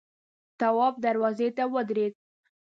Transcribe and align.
تواب 0.59 0.93
دروازې 1.05 1.49
ته 1.57 1.63
ودرېد. 1.73 2.13